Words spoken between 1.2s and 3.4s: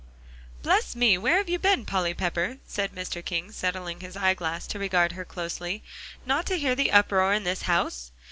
have you been, Polly Pepper," said Mr.